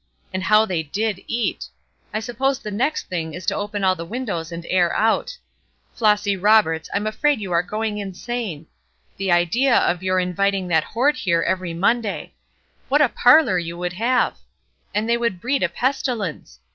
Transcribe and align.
And 0.33 0.41
how 0.41 0.65
they 0.65 0.81
did 0.81 1.21
eat! 1.27 1.67
I 2.11 2.21
suppose 2.21 2.57
the 2.57 2.71
next 2.71 3.03
thing 3.07 3.35
is 3.35 3.45
to 3.45 3.55
open 3.55 3.83
all 3.83 3.93
the 3.93 4.03
windows 4.03 4.51
and 4.51 4.65
air 4.67 4.91
out. 4.95 5.37
Flossy 5.93 6.35
Roberts, 6.35 6.89
I'm 6.91 7.05
afraid 7.05 7.39
you 7.39 7.51
are 7.51 7.61
going 7.61 7.99
insane. 7.99 8.65
The 9.17 9.31
idea 9.31 9.77
of 9.77 10.01
your 10.01 10.19
inviting 10.19 10.69
that 10.69 10.85
horde 10.85 11.17
here 11.17 11.43
every 11.43 11.75
Monday. 11.75 12.33
What 12.89 13.03
a 13.03 13.09
parlor 13.09 13.59
you 13.59 13.77
would 13.77 13.93
have! 13.93 14.37
And 14.91 15.07
they 15.07 15.17
would 15.17 15.39
breed 15.39 15.61
a 15.61 15.69
pestilence! 15.69 16.57